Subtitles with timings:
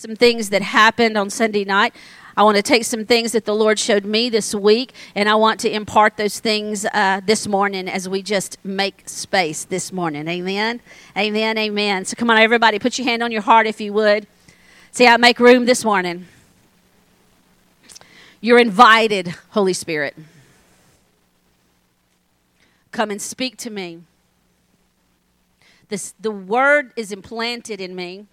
[0.00, 1.94] some things that happened on Sunday night.
[2.34, 5.34] I want to take some things that the Lord showed me this week, and I
[5.34, 10.26] want to impart those things uh, this morning as we just make space this morning.
[10.26, 10.80] Amen.
[11.18, 11.58] Amen.
[11.58, 12.06] Amen.
[12.06, 14.26] So come on, everybody, put your hand on your heart if you would.
[14.90, 16.28] See, I make room this morning.
[18.40, 20.16] You're invited, Holy Spirit.
[22.90, 24.00] Come and speak to me.
[25.90, 28.24] This, the word is implanted in me,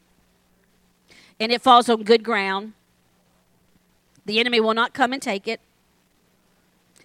[1.39, 2.73] and it falls on good ground.
[4.25, 5.61] The enemy will not come and take it.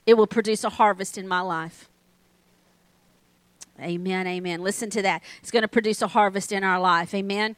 [0.06, 1.88] It will produce a harvest in my life.
[3.80, 4.62] Amen, amen.
[4.62, 5.22] Listen to that.
[5.40, 7.14] It's going to produce a harvest in our life.
[7.14, 7.56] Amen.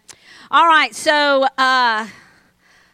[0.51, 2.07] All right, so uh,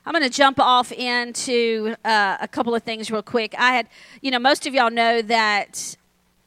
[0.07, 3.55] I'm going to jump off into uh, a couple of things real quick.
[3.59, 3.89] I had,
[4.21, 5.97] you know, most of y'all know that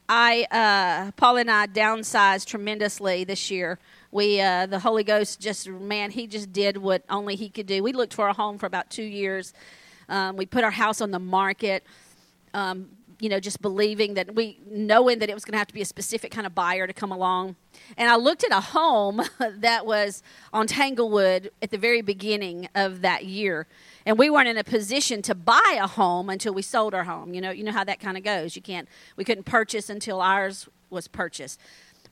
[0.10, 3.80] I, uh, Paul and I downsized tremendously this year.
[4.14, 7.84] We, uh, the Holy Ghost just, man, he just did what only he could do.
[7.84, 9.54] We looked for a home for about two years
[10.10, 11.84] um, we put our house on the market.
[12.54, 15.74] Um, you know, just believing that we, knowing that it was going to have to
[15.74, 17.56] be a specific kind of buyer to come along.
[17.96, 20.22] And I looked at a home that was
[20.52, 23.66] on Tanglewood at the very beginning of that year.
[24.06, 27.34] And we weren't in a position to buy a home until we sold our home.
[27.34, 28.58] You know, you know how that kind of goes.
[28.58, 31.62] You can't, we couldn't purchase until ours was purchased.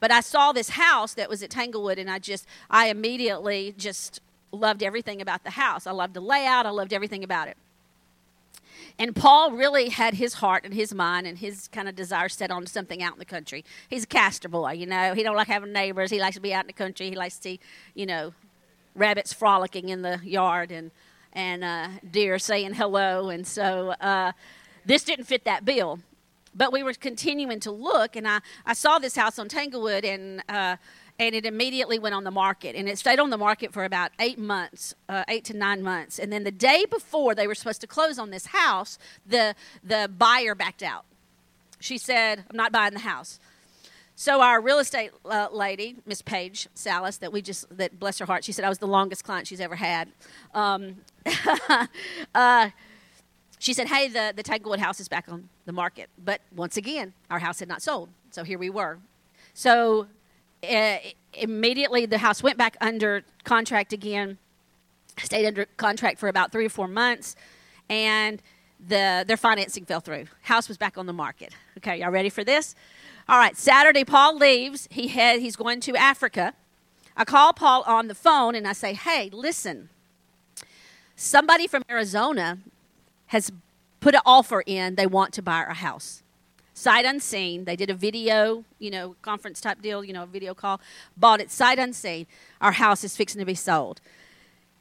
[0.02, 4.20] But I saw this house that was at Tanglewood, and I just, I immediately just
[4.52, 5.88] loved everything about the house.
[5.88, 7.56] I loved the layout, I loved everything about it.
[9.00, 12.52] And Paul really had his heart and his mind and his kind of desire set
[12.52, 13.64] on something out in the country.
[13.90, 15.14] He's a caster boy, you know.
[15.14, 16.12] He don't like having neighbors.
[16.12, 17.10] He likes to be out in the country.
[17.10, 17.60] He likes to see,
[17.94, 18.34] you know,
[18.96, 20.92] rabbits frolicking in the yard and
[21.34, 23.30] and uh, deer saying hello.
[23.30, 24.34] And so uh,
[24.86, 26.00] this didn't fit that bill.
[26.54, 30.44] But we were continuing to look, and I, I saw this house on Tanglewood, and
[30.50, 30.76] uh,
[31.22, 34.10] and it immediately went on the market and it stayed on the market for about
[34.20, 36.18] eight months uh, eight to nine months.
[36.18, 40.10] And then the day before they were supposed to close on this house the the
[40.18, 41.06] buyer backed out.
[41.80, 43.40] She said i'm not buying the house.
[44.16, 48.26] So our real estate uh, lady miss paige salas that we just that bless her
[48.26, 50.10] heart she said i was the longest client she's ever had.
[50.56, 50.98] Um,
[52.36, 52.70] uh,
[53.62, 57.14] she said hey the, the tanglewood house is back on the market but once again
[57.30, 58.98] our house had not sold so here we were
[59.54, 60.08] so
[60.70, 60.98] uh,
[61.34, 64.38] immediately the house went back under contract again,
[65.18, 67.36] stayed under contract for about three or four months,
[67.90, 68.42] and
[68.80, 70.26] the their financing fell through.
[70.44, 71.54] House was back on the market.
[71.78, 72.76] Okay, y'all ready for this?
[73.28, 74.88] All right, Saturday Paul leaves.
[74.92, 76.54] He had he's going to Africa.
[77.16, 79.90] I call Paul on the phone and I say, "Hey, listen.
[81.16, 82.58] Somebody from Arizona
[83.32, 83.52] has
[84.00, 84.96] put an offer in.
[84.96, 86.24] They want to buy our house
[86.74, 87.66] sight unseen.
[87.66, 90.82] They did a video, you know, conference type deal, you know, a video call.
[91.16, 92.26] Bought it sight unseen.
[92.60, 94.02] Our house is fixing to be sold.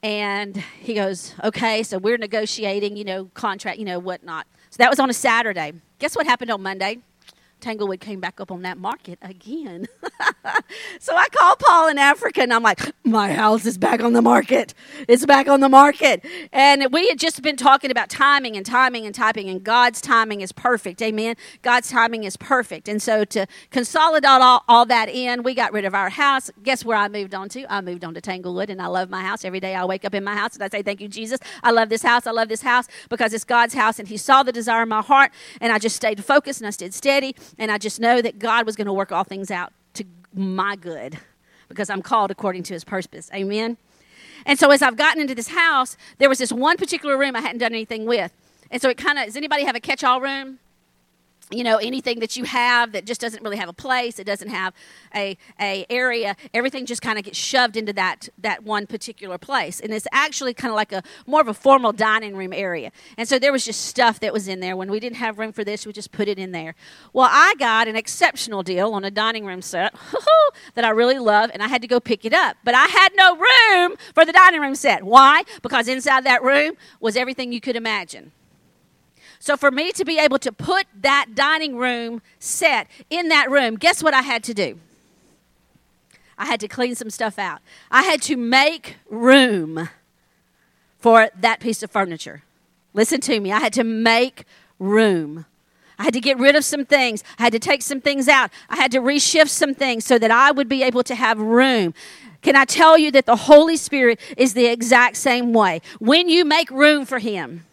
[0.02, 4.46] And he goes, okay, so we're negotiating, you know, contract, you know, whatnot.
[4.70, 5.74] So that was on a Saturday.
[5.98, 7.00] Guess what happened on Monday?
[7.60, 9.86] Tanglewood came back up on that market again.
[11.00, 14.22] so I called Paul in Africa and I'm like, my house is back on the
[14.22, 14.74] market.
[15.08, 16.24] It's back on the market.
[16.52, 20.40] And we had just been talking about timing and timing and typing, and God's timing
[20.40, 21.02] is perfect.
[21.02, 21.36] Amen.
[21.62, 22.88] God's timing is perfect.
[22.88, 26.50] And so to consolidate all, all that in, we got rid of our house.
[26.62, 27.72] Guess where I moved on to?
[27.72, 29.44] I moved on to Tanglewood and I love my house.
[29.44, 31.38] Every day I wake up in my house and I say, Thank you, Jesus.
[31.62, 32.26] I love this house.
[32.26, 35.02] I love this house because it's God's house and He saw the desire in my
[35.02, 35.32] heart.
[35.60, 38.66] And I just stayed focused and I stayed steady and I just know that God
[38.66, 41.18] was going to work all things out to my good
[41.68, 43.30] because I'm called according to his purpose.
[43.34, 43.76] Amen.
[44.46, 47.40] And so as I've gotten into this house, there was this one particular room I
[47.40, 48.32] hadn't done anything with.
[48.70, 50.58] And so it kind of, does anybody have a catch all room?
[51.50, 54.48] You know anything that you have that just doesn't really have a place it doesn't
[54.50, 54.72] have
[55.14, 59.80] a, a area everything just kind of gets shoved into that that one particular place.
[59.80, 62.92] And it's actually kind of like a more of a formal dining room area.
[63.16, 64.76] And so there was just stuff that was in there.
[64.76, 66.74] When we didn't have room for this we just put it in there.
[67.12, 69.94] Well i got an exceptional deal on a dining room set
[70.74, 72.56] that i really love and i had to go pick it up.
[72.64, 75.02] But i had no room for the dining room set.
[75.02, 75.44] Why?
[75.62, 78.32] Because inside that room was everything you could imagine
[79.40, 83.76] so for me to be able to put that dining room set in that room,
[83.76, 84.78] guess what I had to do?
[86.36, 87.60] I had to clean some stuff out.
[87.90, 89.88] I had to make room
[90.98, 92.42] for that piece of furniture.
[92.92, 93.50] Listen to me.
[93.50, 94.44] I had to make
[94.78, 95.46] room.
[95.98, 97.24] I had to get rid of some things.
[97.38, 98.50] I had to take some things out.
[98.68, 101.94] I had to reshift some things so that I would be able to have room.
[102.42, 105.80] Can I tell you that the Holy Spirit is the exact same way?
[105.98, 107.66] When you make room for Him,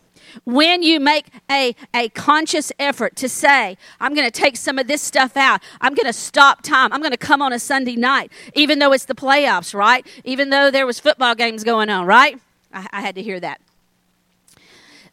[0.45, 4.87] when you make a, a conscious effort to say, I'm going to take some of
[4.87, 7.95] this stuff out, I'm going to stop time, I'm going to come on a Sunday
[7.95, 10.05] night, even though it's the playoffs, right?
[10.23, 12.39] Even though there was football games going on, right?
[12.73, 13.61] I, I had to hear that.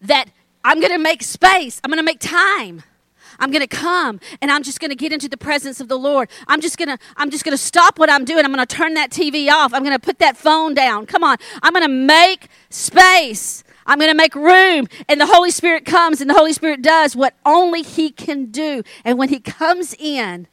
[0.00, 0.26] That
[0.64, 2.82] I'm going to make space, I'm going to make time.
[3.38, 5.98] I'm going to come and I'm just going to get into the presence of the
[5.98, 6.28] Lord.
[6.46, 8.44] I'm just going to I'm just going to stop what I'm doing.
[8.44, 9.74] I'm going to turn that TV off.
[9.74, 11.06] I'm going to put that phone down.
[11.06, 11.36] Come on.
[11.62, 13.64] I'm going to make space.
[13.86, 14.88] I'm going to make room.
[15.08, 18.82] And the Holy Spirit comes and the Holy Spirit does what only He can do.
[19.04, 20.46] And when He comes in,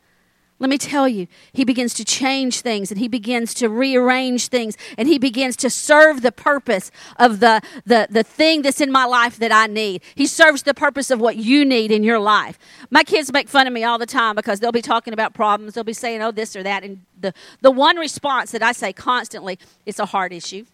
[0.61, 4.77] let me tell you, he begins to change things and he begins to rearrange things
[4.95, 9.05] and he begins to serve the purpose of the, the, the thing that's in my
[9.05, 10.03] life that I need.
[10.13, 12.59] He serves the purpose of what you need in your life.
[12.91, 15.73] My kids make fun of me all the time because they'll be talking about problems.
[15.73, 16.83] They'll be saying, oh, this or that.
[16.83, 19.57] And the, the one response that I say constantly,
[19.87, 20.65] it's a hard issue.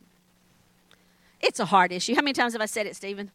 [1.41, 2.15] It's a hard issue.
[2.15, 3.31] How many times have I said it, Stephen?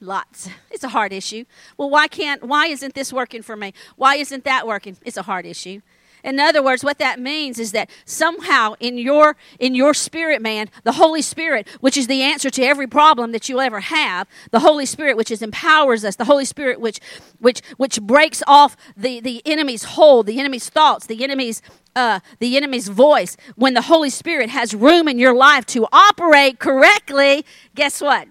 [0.00, 0.50] Lots.
[0.70, 1.44] It's a hard issue.
[1.76, 3.72] Well, why can't, why isn't this working for me?
[3.96, 4.96] Why isn't that working?
[5.04, 5.80] It's a hard issue.
[6.26, 10.68] In other words, what that means is that somehow in your in your spirit man,
[10.84, 14.60] the Holy Spirit, which is the answer to every problem that you'll ever have, the
[14.60, 17.00] Holy Spirit which is empowers us, the Holy Spirit which
[17.38, 21.62] which which breaks off the, the enemy's hold, the enemy's thoughts, the enemy's
[21.94, 23.38] uh, the enemy's voice.
[23.54, 28.28] When the Holy Spirit has room in your life to operate correctly, guess what?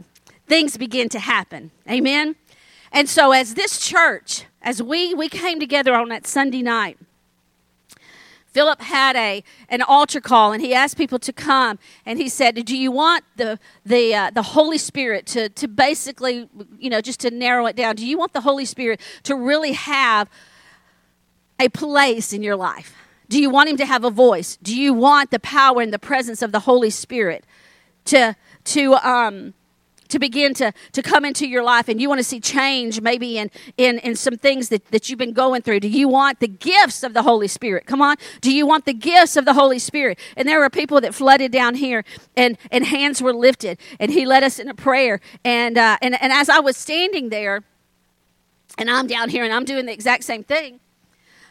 [0.48, 1.72] things begin to happen.
[1.90, 2.36] Amen.
[2.92, 6.98] And so as this church, as we we came together on that Sunday night,
[8.56, 12.56] Philip had a an altar call, and he asked people to come, and he said,
[12.64, 16.48] "Do you want the the uh, the Holy Spirit to to basically,
[16.80, 17.98] you know, just to narrow it down?
[17.98, 20.30] Do you want the Holy Spirit to really have
[21.60, 22.96] a place in your life?
[23.28, 24.58] Do you want him to have a voice?
[24.64, 27.44] Do you want the power and the presence of the Holy Spirit
[28.06, 28.38] to
[28.76, 29.54] to um
[30.16, 33.38] to begin to, to come into your life and you want to see change maybe
[33.38, 35.82] in, in, in some things that, that you've been going through?
[35.82, 37.86] Do you want the gifts of the Holy Spirit?
[37.86, 38.16] Come on.
[38.40, 40.18] Do you want the gifts of the Holy Spirit?
[40.38, 42.06] And there were people that flooded down here
[42.38, 45.20] and, and hands were lifted and he led us in a prayer.
[45.44, 47.64] And, uh, and, and as I was standing there
[48.78, 50.80] and I'm down here and I'm doing the exact same thing,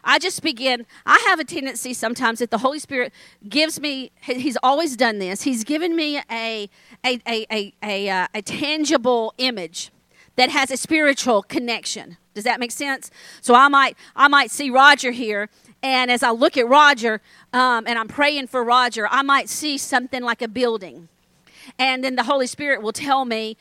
[0.04, 0.86] I just begin.
[1.06, 3.12] I have a tendency sometimes that the Holy Spirit
[3.48, 5.42] gives me, He's always done this.
[5.42, 6.68] He's given me a,
[7.04, 9.90] a, a, a, a, uh, a tangible image
[10.36, 12.16] that has a spiritual connection.
[12.34, 13.10] Does that make sense?
[13.40, 15.48] So I might, I might see Roger here,
[15.82, 17.20] and as I look at Roger
[17.52, 21.08] um, and I'm praying for Roger, I might see something like a building.
[21.78, 23.56] And then the Holy Spirit will tell me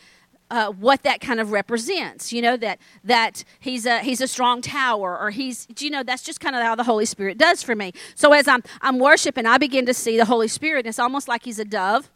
[0.53, 2.31] uh, what that kind of represents.
[2.31, 6.21] You know that that he's a he's a strong tower, or he's you know that's
[6.21, 7.91] just kind of how the Holy Spirit does for me.
[8.13, 10.85] So as I'm I'm worshiping, I begin to see the Holy Spirit.
[10.85, 12.11] It's almost like he's a dove.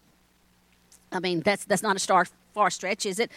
[1.12, 3.32] I mean that's that's not a star far stretch, is it?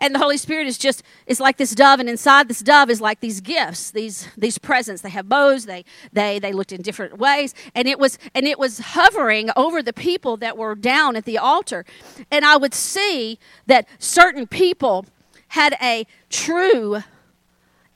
[0.00, 3.00] And the Holy Spirit is just is like this dove, and inside this dove is
[3.00, 5.02] like these gifts, these these presents.
[5.02, 5.64] They have bows.
[5.66, 9.82] They they they looked in different ways, and it was and it was hovering over
[9.82, 11.84] the people that were down at the altar,
[12.30, 15.06] and I would see that certain people
[15.48, 17.02] had a true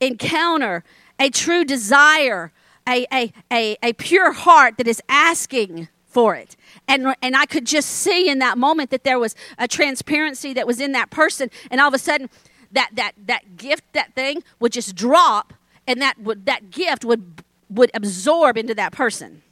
[0.00, 0.82] encounter,
[1.20, 2.52] a true desire,
[2.88, 6.56] a a a, a pure heart that is asking for it.
[6.86, 10.66] And and I could just see in that moment that there was a transparency that
[10.66, 11.50] was in that person.
[11.70, 12.28] And all of a sudden
[12.72, 15.52] that that that gift that thing would just drop
[15.86, 19.42] and that would that gift would would absorb into that person.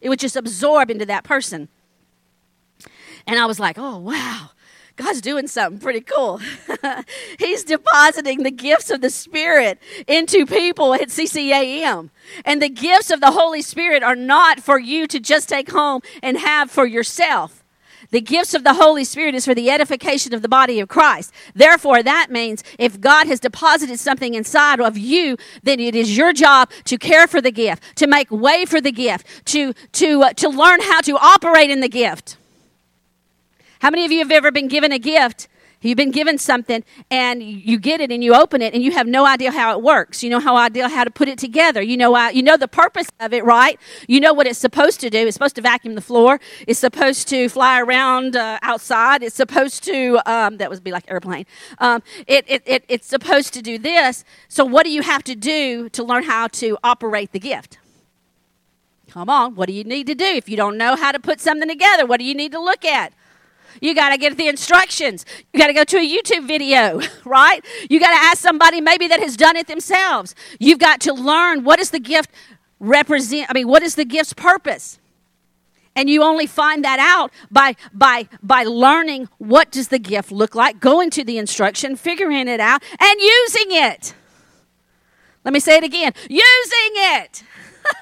[0.00, 1.68] It would just absorb into that person.
[3.26, 4.50] And I was like oh wow
[4.96, 6.40] God's doing something pretty cool.
[7.38, 12.10] He's depositing the gifts of the Spirit into people at CCAM.
[12.44, 16.02] And the gifts of the Holy Spirit are not for you to just take home
[16.22, 17.62] and have for yourself.
[18.10, 21.32] The gifts of the Holy Spirit is for the edification of the body of Christ.
[21.54, 26.34] Therefore, that means if God has deposited something inside of you, then it is your
[26.34, 30.32] job to care for the gift, to make way for the gift, to, to, uh,
[30.34, 32.36] to learn how to operate in the gift.
[33.82, 35.48] How many of you have ever been given a gift?
[35.80, 39.08] You've been given something and you get it and you open it and you have
[39.08, 40.22] no idea how it works.
[40.22, 41.82] You know how idea how to put it together.
[41.82, 43.80] You know you know the purpose of it, right?
[44.06, 45.26] You know what it's supposed to do.
[45.26, 46.38] It's supposed to vacuum the floor.
[46.68, 49.24] It's supposed to fly around uh, outside.
[49.24, 51.46] It's supposed to um, that would be like airplane.
[51.78, 54.24] Um, it, it, it it's supposed to do this.
[54.46, 57.78] So what do you have to do to learn how to operate the gift?
[59.10, 61.40] Come on, what do you need to do if you don't know how to put
[61.40, 62.06] something together?
[62.06, 63.12] What do you need to look at?
[63.82, 65.26] You got to get the instructions.
[65.52, 67.62] You got to go to a YouTube video, right?
[67.90, 70.36] You got to ask somebody maybe that has done it themselves.
[70.60, 72.30] You've got to learn what is the gift
[72.78, 74.98] represent I mean what is the gift's purpose?
[75.94, 80.54] And you only find that out by by by learning what does the gift look
[80.54, 84.14] like, going to the instruction, figuring it out and using it.
[85.44, 86.12] Let me say it again.
[86.30, 87.42] Using it.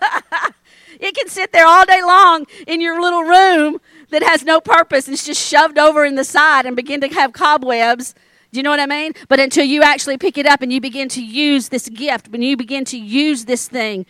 [1.01, 3.81] it can sit there all day long in your little room
[4.11, 7.09] that has no purpose and it's just shoved over in the side and begin to
[7.09, 8.15] have cobwebs.
[8.53, 9.13] Do you know what I mean?
[9.29, 12.43] But until you actually pick it up and you begin to use this gift, when
[12.43, 14.07] you begin to use this thing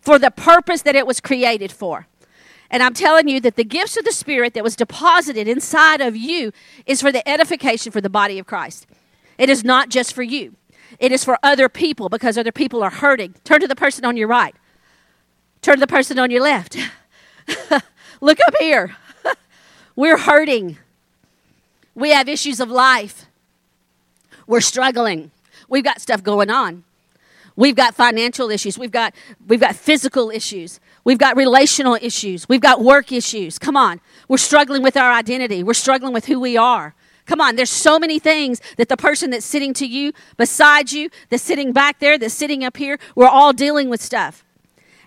[0.00, 2.06] for the purpose that it was created for.
[2.70, 6.16] And I'm telling you that the gifts of the Spirit that was deposited inside of
[6.16, 6.52] you
[6.84, 8.86] is for the edification for the body of Christ.
[9.38, 10.56] It is not just for you,
[10.98, 13.34] it is for other people because other people are hurting.
[13.44, 14.54] Turn to the person on your right,
[15.62, 16.76] turn to the person on your left.
[18.20, 18.96] Look up here.
[19.96, 20.76] We're hurting.
[21.94, 23.26] We have issues of life.
[24.46, 25.30] We're struggling.
[25.68, 26.84] We've got stuff going on.
[27.56, 28.78] We've got financial issues.
[28.78, 29.14] We've got
[29.48, 30.78] we've got physical issues.
[31.04, 32.46] We've got relational issues.
[32.48, 33.58] We've got work issues.
[33.58, 34.00] Come on.
[34.28, 35.62] We're struggling with our identity.
[35.62, 36.94] We're struggling with who we are.
[37.24, 41.10] Come on, there's so many things that the person that's sitting to you, beside you,
[41.28, 44.44] that's sitting back there, that's sitting up here, we're all dealing with stuff.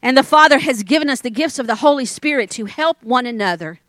[0.02, 3.26] And the Father has given us the gifts of the Holy Spirit to help one
[3.26, 3.80] another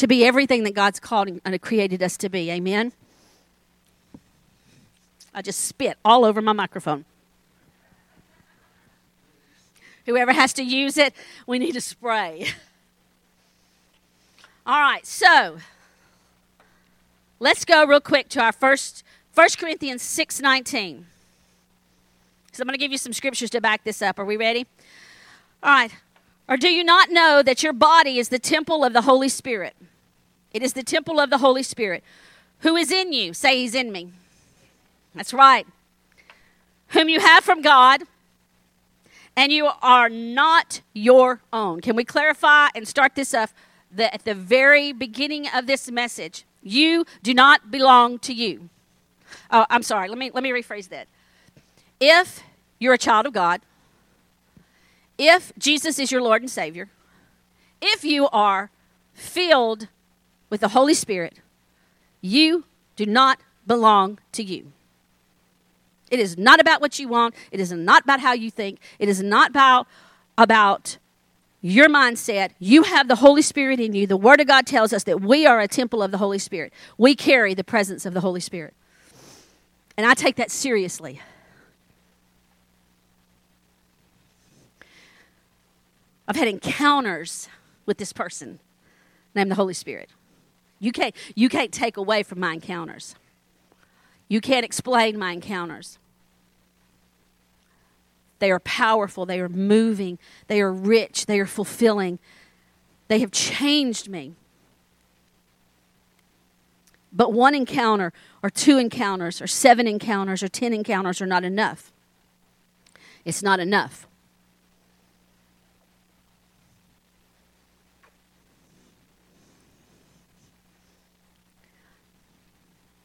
[0.00, 2.50] to be everything that God's called and created us to be.
[2.50, 2.92] Amen.
[5.34, 7.04] I just spit all over my microphone.
[10.06, 11.12] Whoever has to use it,
[11.46, 12.48] we need a spray.
[14.66, 15.58] All right, so
[17.38, 19.04] let's go real quick to our first
[19.34, 21.04] 1 Corinthians 6:19.
[22.52, 24.18] So I'm going to give you some scriptures to back this up.
[24.18, 24.66] Are we ready?
[25.62, 25.92] All right.
[26.48, 29.76] Or do you not know that your body is the temple of the Holy Spirit?
[30.52, 32.02] It is the temple of the Holy Spirit.
[32.60, 33.32] Who is in you?
[33.32, 34.10] Say he's in me.
[35.14, 35.66] That's right.
[36.88, 38.02] Whom you have from God,
[39.36, 41.80] and you are not your own.
[41.80, 43.54] Can we clarify and start this off
[43.96, 46.44] at the very beginning of this message?
[46.62, 48.68] You do not belong to you.
[49.50, 50.08] Oh, I'm sorry.
[50.08, 51.06] Let me let me rephrase that.
[52.00, 52.42] If
[52.78, 53.60] you're a child of God,
[55.16, 56.88] if Jesus is your Lord and Savior,
[57.80, 58.70] if you are
[59.14, 59.88] filled
[60.50, 61.38] with the Holy Spirit,
[62.20, 62.64] you
[62.96, 64.72] do not belong to you.
[66.10, 67.34] It is not about what you want.
[67.52, 68.80] It is not about how you think.
[68.98, 69.86] It is not about,
[70.36, 70.98] about
[71.62, 72.50] your mindset.
[72.58, 74.06] You have the Holy Spirit in you.
[74.06, 76.72] The Word of God tells us that we are a temple of the Holy Spirit.
[76.98, 78.74] We carry the presence of the Holy Spirit.
[79.96, 81.20] And I take that seriously.
[86.26, 87.48] I've had encounters
[87.86, 88.60] with this person
[89.34, 90.10] named the Holy Spirit.
[90.80, 93.14] You can't, you can't take away from my encounters.
[94.28, 95.98] You can't explain my encounters.
[98.38, 102.18] They are powerful, they are moving, they are rich, they are fulfilling.
[103.08, 104.34] They have changed me.
[107.12, 111.92] But one encounter, or two encounters, or seven encounters, or ten encounters are not enough.
[113.24, 114.06] It's not enough.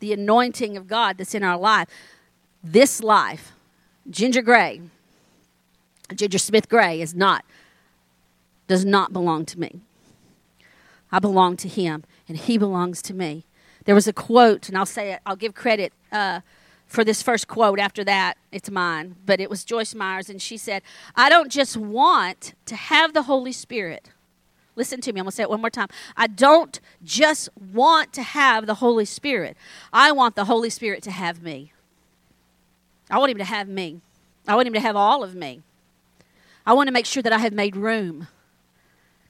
[0.05, 1.87] The anointing of God that's in our life.
[2.63, 3.53] This life,
[4.07, 4.81] Ginger Gray,
[6.13, 7.43] Ginger Smith Gray, is not,
[8.67, 9.81] does not belong to me.
[11.11, 13.45] I belong to him, and he belongs to me.
[13.85, 16.41] There was a quote, and I'll say it, I'll give credit uh,
[16.85, 17.79] for this first quote.
[17.79, 20.83] After that, it's mine, but it was Joyce Myers, and she said,
[21.15, 24.11] I don't just want to have the Holy Spirit.
[24.75, 25.19] Listen to me.
[25.19, 25.87] I'm going to say it one more time.
[26.17, 29.55] I don't just want to have the Holy Spirit,
[29.93, 31.71] I want the Holy Spirit to have me.
[33.09, 34.01] I want Him to have me.
[34.47, 35.61] I want Him to have all of me.
[36.65, 38.27] I want to make sure that I have made room.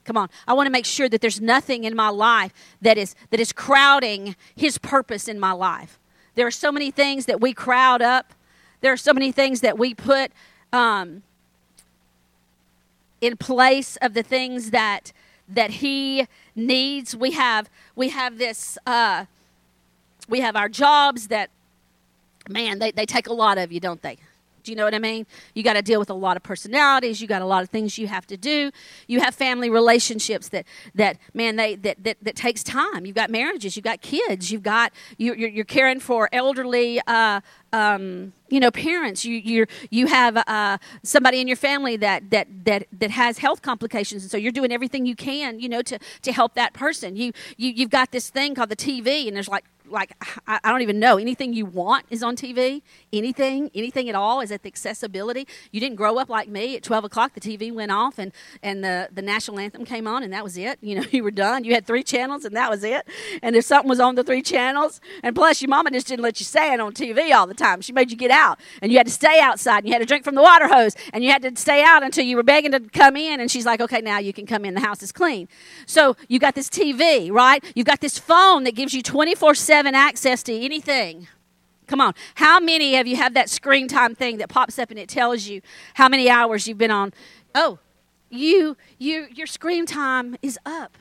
[0.04, 0.30] Come on.
[0.46, 3.52] I want to make sure that there's nothing in my life that is that is
[3.52, 5.98] crowding his purpose in my life.
[6.36, 8.32] There are so many things that we crowd up.
[8.82, 10.30] There are so many things that we put
[10.72, 11.22] um,
[13.20, 15.12] in place of the things that
[15.48, 17.16] that he needs.
[17.16, 19.26] We have we have this uh,
[20.28, 21.50] we have our jobs that
[22.48, 24.18] man they, they take a lot of you, don't they?
[24.66, 25.26] Do you know what I mean?
[25.54, 27.20] You got to deal with a lot of personalities.
[27.20, 28.72] You got a lot of things you have to do.
[29.06, 33.06] You have family relationships that that man they that that, that takes time.
[33.06, 33.76] You've got marriages.
[33.76, 34.50] You've got kids.
[34.50, 37.00] You've got you, you're, you're caring for elderly.
[37.06, 37.40] Uh,
[37.72, 39.24] um, you know, parents.
[39.24, 43.62] You you you have uh, somebody in your family that that that that has health
[43.62, 47.14] complications, and so you're doing everything you can, you know, to to help that person.
[47.14, 50.12] You you you've got this thing called the TV, and there's like like
[50.46, 52.82] I, I, don't even know anything you want is on TV.
[53.12, 55.46] Anything, anything at all is at the accessibility.
[55.70, 56.76] You didn't grow up like me.
[56.76, 60.22] At twelve o'clock, the TV went off and and the the national anthem came on,
[60.22, 60.78] and that was it.
[60.80, 61.64] You know, you were done.
[61.64, 63.06] You had three channels, and that was it.
[63.42, 66.40] And if something was on the three channels, and plus your mama just didn't let
[66.40, 67.80] you stand on TV all the time time.
[67.82, 70.06] She made you get out, and you had to stay outside, and you had to
[70.06, 72.72] drink from the water hose, and you had to stay out until you were begging
[72.72, 73.40] to come in.
[73.40, 74.74] And she's like, okay, now you can come in.
[74.74, 75.48] The house is clean.
[75.86, 77.64] So you got this TV, right?
[77.74, 81.28] You've got this phone that gives you 24 7 access to anything.
[81.86, 82.14] Come on.
[82.36, 85.46] How many of you have that screen time thing that pops up and it tells
[85.46, 85.60] you
[85.94, 87.12] how many hours you've been on?
[87.54, 87.78] Oh,
[88.30, 90.98] you, you, your screen time is up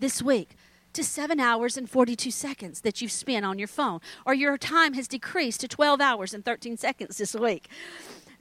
[0.00, 0.50] this week
[0.94, 4.94] to 7 hours and 42 seconds that you've spent on your phone, or your time
[4.94, 7.68] has decreased to 12 hours and 13 seconds this week.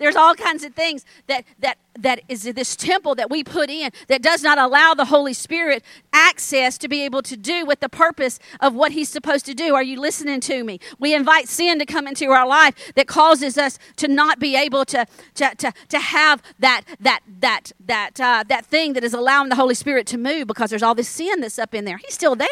[0.04, 3.92] There's all kinds of things that that that is this temple that we put in
[4.10, 5.82] that does not allow the Holy Spirit
[6.12, 9.74] access to be able to do with the purpose of what He's supposed to do.
[9.76, 10.82] Are you listening to me?
[11.00, 14.84] We invite sin to come into our life that causes us to not be able
[14.86, 15.06] to
[15.36, 19.56] to to, to have that that that that uh, that thing that is allowing the
[19.56, 21.98] Holy Spirit to move because there's all this sin that's up in there.
[21.98, 22.50] He's still there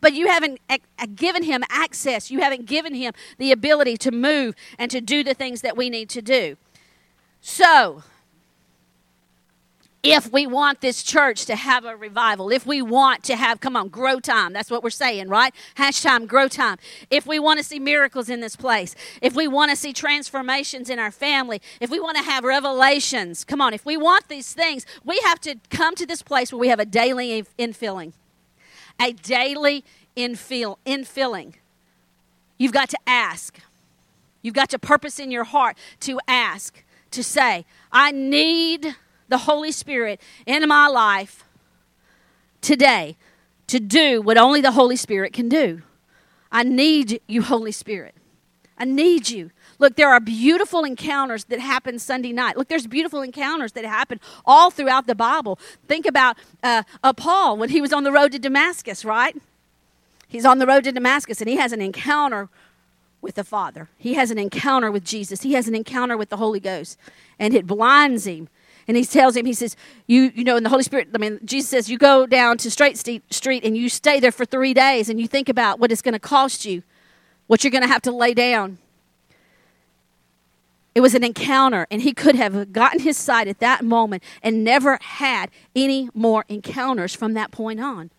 [0.00, 0.60] but you haven't
[1.14, 2.30] given him access.
[2.30, 5.90] You haven't given him the ability to move and to do the things that we
[5.90, 6.56] need to do.
[7.40, 8.02] So,
[10.06, 13.76] if we want this church to have a revival, if we want to have, come
[13.76, 15.52] on, grow time, that's what we're saying, right?
[15.76, 16.78] Hashtag grow time.
[17.10, 20.90] If we want to see miracles in this place, if we want to see transformations
[20.90, 24.52] in our family, if we want to have revelations, come on, if we want these
[24.52, 28.12] things, we have to come to this place where we have a daily infilling.
[29.00, 29.84] A daily
[30.16, 31.54] infill, infilling.
[32.58, 33.58] You've got to ask.
[34.40, 38.96] You've got to purpose in your heart to ask to say, I need
[39.28, 41.44] the Holy Spirit in my life
[42.60, 43.16] today
[43.66, 45.82] to do what only the Holy Spirit can do.
[46.52, 48.14] I need you, Holy Spirit.
[48.78, 49.50] I need you.
[49.78, 52.56] Look, there are beautiful encounters that happen Sunday night.
[52.56, 55.58] Look, there's beautiful encounters that happen all throughout the Bible.
[55.86, 59.36] Think about uh, uh, Paul when he was on the road to Damascus, right?
[60.28, 62.48] He's on the road to Damascus and he has an encounter
[63.26, 63.90] with the Father.
[63.98, 65.42] He has an encounter with Jesus.
[65.42, 66.96] He has an encounter with the Holy Ghost.
[67.38, 68.48] And it blinds him.
[68.88, 69.74] And he tells him, he says,
[70.06, 72.70] you, you know, in the Holy Spirit, I mean, Jesus says, you go down to
[72.70, 76.02] Straight Street and you stay there for three days and you think about what it's
[76.02, 76.84] going to cost you,
[77.48, 78.78] what you're going to have to lay down.
[80.94, 84.64] It was an encounter, and he could have gotten his sight at that moment and
[84.64, 88.10] never had any more encounters from that point on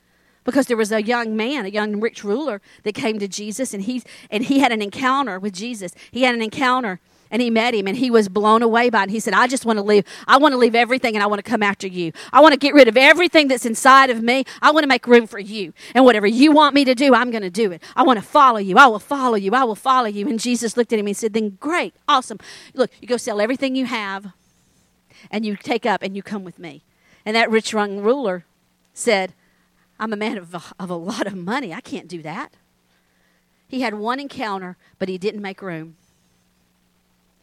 [0.47, 3.83] because there was a young man, a young rich ruler that came to Jesus and
[3.83, 5.93] he and he had an encounter with Jesus.
[6.09, 9.09] He had an encounter and he met him and he was blown away by it.
[9.09, 10.05] He said, I just want to leave.
[10.25, 12.13] I want to leave everything and I want to come after you.
[12.31, 14.45] I want to get rid of everything that's inside of me.
[14.61, 15.73] I want to make room for you.
[15.93, 17.83] And whatever you want me to do, I'm going to do it.
[17.97, 18.77] I want to follow you.
[18.77, 19.53] I will follow you.
[19.53, 20.29] I will follow you.
[20.29, 22.39] And Jesus looked at him and said, Then great, awesome.
[22.73, 24.31] Look, you go sell everything you have
[25.29, 26.83] and you take up and you come with me.
[27.25, 28.45] And that rich young ruler
[28.93, 29.33] said,
[29.99, 31.73] I'm a man of a, of a lot of money.
[31.73, 32.53] I can't do that.
[33.67, 35.97] He had one encounter, but he didn't make room.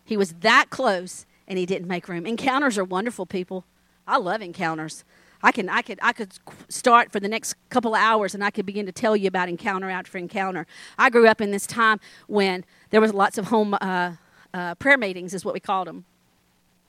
[0.04, 2.26] He was that close and he didn't make room.
[2.26, 3.64] Encounters are wonderful, people.
[4.06, 5.04] I love encounters.
[5.42, 6.32] I can I could I could
[6.70, 9.50] start for the next couple of hours and I could begin to tell you about
[9.50, 10.66] encounter after encounter.
[10.96, 14.12] I grew up in this time when there was lots of home uh,
[14.54, 16.06] uh, prayer meetings, is what we called them.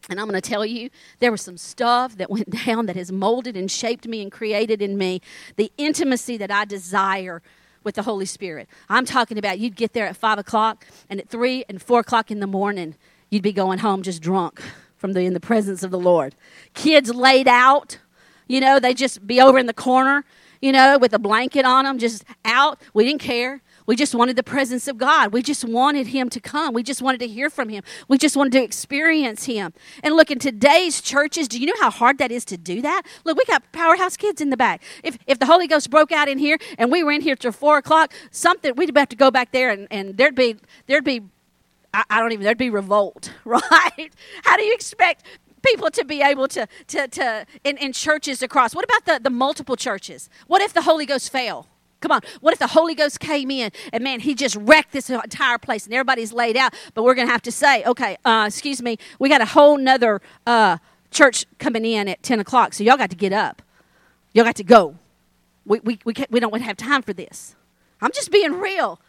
[0.10, 0.90] And I'm going to tell you,
[1.20, 4.82] there was some stuff that went down that has molded and shaped me and created
[4.82, 5.22] in me
[5.56, 7.42] the intimacy that I desire
[7.84, 8.68] with the Holy Spirit.
[8.90, 12.32] I'm talking about you'd get there at 5 o'clock, and at 3 and 4 o'clock
[12.32, 12.96] in the morning,
[13.30, 14.62] you'd be going home just drunk
[14.98, 16.36] from the, in the presence of the Lord.
[16.74, 18.00] Kids laid out,
[18.48, 20.26] you know, they just be over in the corner,
[20.62, 22.82] you know, with a blanket on them, just out.
[22.94, 23.62] We didn't care.
[23.86, 25.32] We just wanted the presence of God.
[25.32, 26.74] We just wanted Him to come.
[26.74, 27.84] We just wanted to hear from Him.
[28.08, 29.74] We just wanted to experience Him.
[30.04, 33.04] And look, in today's churches, do you know how hard that is to do that?
[33.24, 34.82] Look, we got powerhouse kids in the back.
[35.04, 37.52] If, if the Holy Ghost broke out in here and we were in here till
[37.52, 40.56] 4 o'clock, something, we'd have to go back there and, and there'd be,
[40.88, 41.22] there'd be,
[41.94, 44.12] I, I don't even, there'd be revolt, right?
[44.44, 45.26] How do you expect
[45.66, 48.76] people to be able to, to, to in, in churches across.
[48.76, 50.30] What about the, the multiple churches?
[50.46, 51.68] What if the Holy Ghost fail?
[52.02, 52.22] Come on.
[52.42, 55.86] What if the Holy Ghost came in and man, he just wrecked this entire place
[55.86, 56.74] and everybody's laid out?
[56.94, 59.78] But we're going to have to say, okay, uh, excuse me, we got a whole
[59.78, 60.78] nother uh,
[61.12, 62.74] church coming in at 10 o'clock.
[62.74, 63.62] So y'all got to get up.
[64.34, 64.96] Y'all got to go.
[65.66, 67.56] We, we, we, we don't have time for this.
[68.02, 69.00] I'm just being real.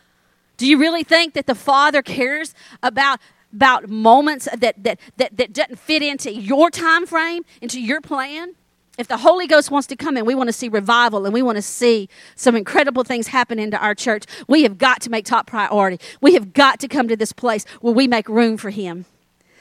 [0.57, 3.20] Do you really think that the Father cares about
[3.53, 8.55] about moments that, that, that, that doesn't fit into your time frame, into your plan?
[8.98, 11.42] If the Holy Ghost wants to come in, we want to see revival and we
[11.42, 14.24] want to see some incredible things happen into our church.
[14.48, 15.98] We have got to make top priority.
[16.20, 19.04] We have got to come to this place where we make room for Him.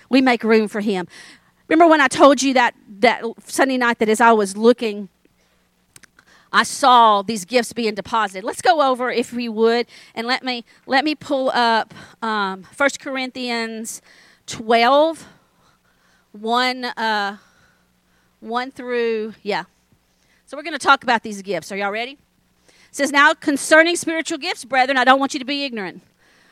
[0.09, 1.07] We make room for Him.
[1.67, 5.09] Remember when I told you that, that Sunday night that as I was looking
[6.55, 8.45] I saw these gifts being deposited.
[8.45, 12.89] Let's go over, if we would, and let me let me pull up um, 1
[13.01, 14.01] Corinthians
[14.47, 15.27] 12,
[16.31, 17.37] 1, uh,
[18.45, 19.63] 1 through, yeah.
[20.45, 21.71] So we're going to talk about these gifts.
[21.71, 22.17] Are y'all ready?
[22.67, 26.01] It says, Now concerning spiritual gifts, brethren, I don't want you to be ignorant.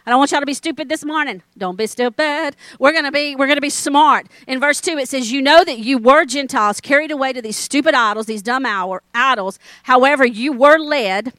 [0.05, 1.43] I don't want y'all to be stupid this morning.
[1.57, 2.57] Don't be stupid.
[2.77, 4.27] We're gonna be we're gonna be smart.
[4.47, 7.55] In verse two, it says, "You know that you were Gentiles, carried away to these
[7.55, 9.59] stupid idols, these dumb hour, idols.
[9.83, 11.31] However, you were led.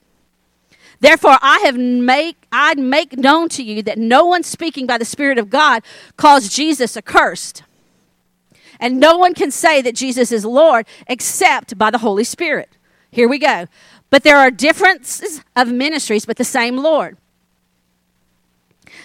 [1.01, 5.05] Therefore, I have make I make known to you that no one speaking by the
[5.05, 5.83] Spirit of God
[6.17, 7.65] calls Jesus accursed."
[8.81, 12.77] And no one can say that Jesus is Lord except by the Holy Spirit.
[13.11, 13.67] Here we go.
[14.11, 17.17] But there are differences of ministries, but the same Lord.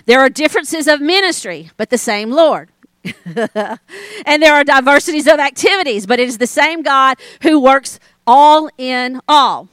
[0.05, 2.69] There are differences of ministry, but the same Lord.
[3.25, 8.69] and there are diversities of activities, but it is the same God who works all
[8.77, 9.69] in all.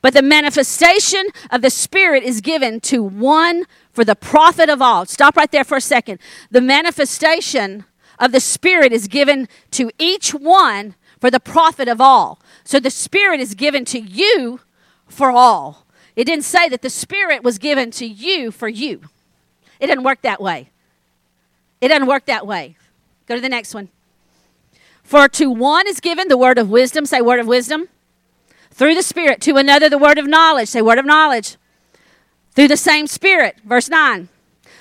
[0.00, 5.06] But the manifestation of the Spirit is given to one for the profit of all.
[5.06, 6.18] Stop right there for a second.
[6.50, 7.84] The manifestation
[8.18, 12.40] of the Spirit is given to each one for the profit of all.
[12.64, 14.60] So the Spirit is given to you
[15.06, 15.86] for all.
[16.16, 19.02] It didn't say that the Spirit was given to you for you.
[19.80, 20.70] It doesn't work that way.
[21.80, 22.76] It doesn't work that way.
[23.26, 23.88] Go to the next one.
[25.02, 27.88] For to one is given the word of wisdom, say word of wisdom,
[28.70, 29.40] through the Spirit.
[29.42, 31.56] To another, the word of knowledge, say word of knowledge,
[32.52, 33.56] through the same Spirit.
[33.64, 34.28] Verse 9.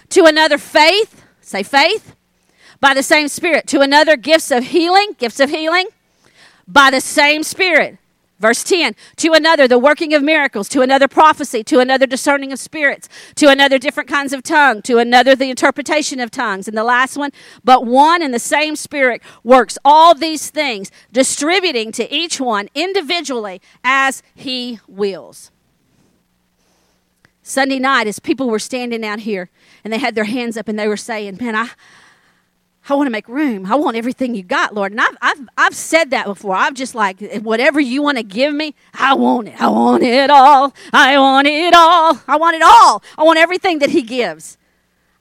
[0.10, 2.16] To another, faith, say faith,
[2.82, 3.68] by the same Spirit.
[3.68, 5.88] To another, gifts of healing, gifts of healing,
[6.68, 7.98] by the same Spirit.
[8.42, 12.60] Verse 10 To another, the working of miracles, to another, prophecy, to another, discerning of
[12.60, 16.68] spirits, to another, different kinds of tongue, to another, the interpretation of tongues.
[16.68, 17.32] And the last one,
[17.64, 23.62] but one and the same Spirit works all these things, distributing to each one individually
[23.84, 25.52] as he wills.
[27.44, 29.50] Sunday night, as people were standing out here
[29.84, 31.70] and they had their hands up and they were saying, Man, I,
[32.90, 33.66] I want to make room.
[33.68, 34.92] I want everything you got, Lord.
[34.92, 36.56] And I've, I've, I've said that before.
[36.56, 39.62] I've just like, whatever you want to give me, I want it.
[39.62, 40.74] I want it all.
[40.92, 42.20] I want it all.
[42.28, 43.04] I want it all.
[43.18, 44.58] I want everything that He gives.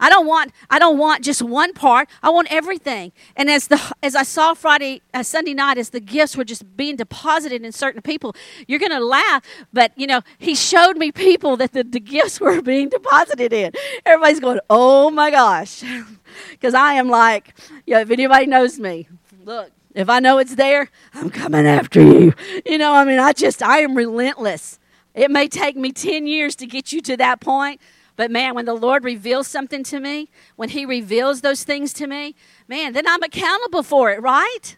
[0.00, 2.08] I don't want I don't want just one part.
[2.22, 3.12] I want everything.
[3.36, 6.76] And as the as I saw Friday uh, Sunday night as the gifts were just
[6.76, 8.34] being deposited in certain people,
[8.66, 12.40] you're going to laugh, but you know, he showed me people that the, the gifts
[12.40, 13.72] were being deposited in.
[14.06, 15.84] Everybody's going, "Oh my gosh."
[16.60, 17.54] Cuz I am like,
[17.86, 19.08] yeah, if anybody knows me,
[19.44, 22.32] look, if I know it's there, I'm coming after you.
[22.64, 24.78] You know, I mean, I just I am relentless.
[25.14, 27.80] It may take me 10 years to get you to that point,
[28.16, 32.06] but man, when the Lord reveals something to me, when He reveals those things to
[32.06, 32.34] me,
[32.68, 34.76] man, then I'm accountable for it, right?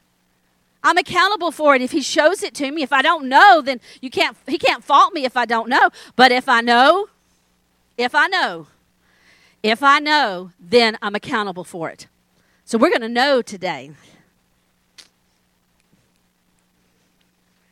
[0.83, 2.83] I'm accountable for it if He shows it to me.
[2.83, 4.37] If I don't know, then you can't.
[4.47, 5.91] He can't fault me if I don't know.
[6.17, 7.09] But if I know,
[7.99, 8.67] if I know,
[9.63, 12.07] if I know, then I'm accountable for it.
[12.65, 13.93] So we're going to know today.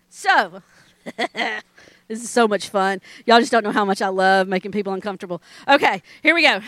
[0.08, 0.62] So.
[2.10, 3.00] This is so much fun.
[3.24, 5.40] Y'all just don't know how much I love making people uncomfortable.
[5.68, 6.60] Okay, here we go.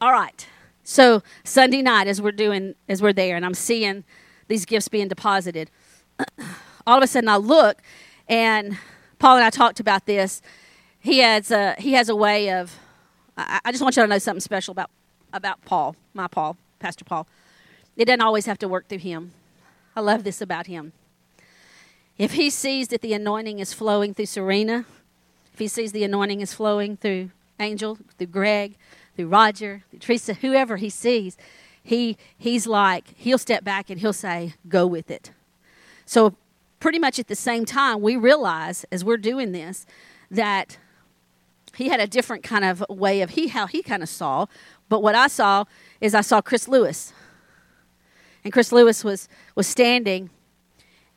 [0.00, 0.46] All right.
[0.84, 4.04] So Sunday night, as we're doing, as we're there, and I'm seeing
[4.46, 5.72] these gifts being deposited,
[6.86, 7.82] all of a sudden I look,
[8.28, 8.78] and
[9.18, 10.40] Paul and I talked about this.
[11.06, 12.80] He has a he has a way of.
[13.36, 14.90] I, I just want you to know something special about
[15.32, 17.28] about Paul, my Paul, Pastor Paul.
[17.96, 19.30] It doesn't always have to work through him.
[19.94, 20.92] I love this about him.
[22.18, 24.84] If he sees that the anointing is flowing through Serena,
[25.52, 28.74] if he sees the anointing is flowing through Angel, through Greg,
[29.14, 31.36] through Roger, through Teresa, whoever he sees,
[31.84, 35.30] he he's like he'll step back and he'll say, "Go with it."
[36.04, 36.34] So
[36.80, 39.86] pretty much at the same time, we realize as we're doing this
[40.32, 40.78] that
[41.76, 44.46] he had a different kind of way of he how he kind of saw.
[44.88, 45.64] But what I saw
[46.00, 47.12] is I saw Chris Lewis,
[48.44, 50.30] and Chris Lewis was was standing.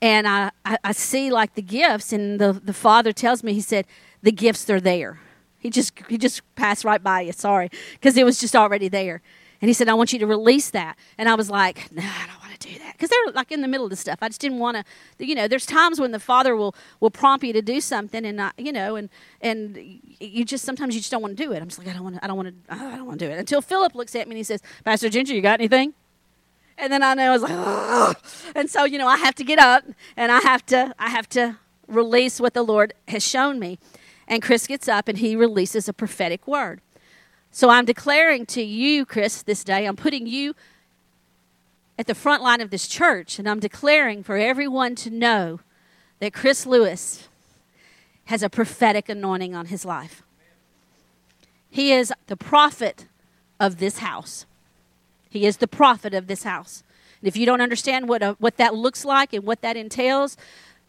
[0.02, 2.14] And I, I, I, see like the gifts.
[2.14, 3.86] And the, the father tells me he said
[4.22, 5.20] the gifts are there.
[5.60, 7.34] He just he just passed right by you.
[7.34, 7.70] Sorry.
[7.94, 9.22] Because it was just already there.
[9.62, 10.98] And he said i want you to release that.
[11.18, 13.68] And i was like no i don't want do that because they're like in the
[13.68, 14.78] middle of the stuff i just didn't want
[15.18, 18.26] to you know there's times when the father will will prompt you to do something
[18.26, 19.10] and not you know and
[19.42, 19.78] and
[20.20, 22.04] you just sometimes you just don't want to do it i'm just like i don't
[22.04, 24.16] want to i don't want to i don't want to do it until philip looks
[24.16, 25.94] at me and he says pastor ginger you got anything
[26.82, 28.18] and then I know I was like, Ugh.
[28.56, 29.84] and so you know I have to get up
[30.16, 31.58] and I have to I have to
[31.90, 33.80] release what the Lord has shown me.
[34.28, 36.82] And Chris gets up and he releases a prophetic word.
[37.52, 40.56] So I'm declaring to you, Chris, this day, I'm putting you
[42.00, 45.60] at the front line of this church, and I'm declaring for everyone to know
[46.20, 47.28] that Chris Lewis
[48.26, 50.24] has a prophetic anointing on his life.
[51.70, 53.08] He is the prophet
[53.60, 54.46] of this house.
[55.30, 56.86] He is the prophet of this house.
[57.20, 60.38] And if you don't understand what, a, what that looks like and what that entails,